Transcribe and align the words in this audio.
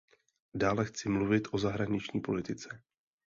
Dále 0.53 0.85
chci 0.85 1.09
mluvit 1.09 1.47
o 1.51 1.57
zahraniční 1.57 2.21
politice. 2.21 2.81